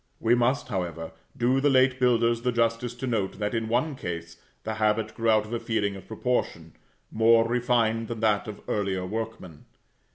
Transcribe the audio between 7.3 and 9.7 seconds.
refined than that of earlier workmen.